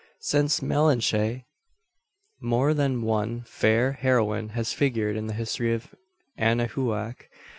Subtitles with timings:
[0.21, 1.43] Since Malinche,
[2.41, 5.93] more than one fair heroine has figured in the history of
[6.39, 7.29] Anahuac.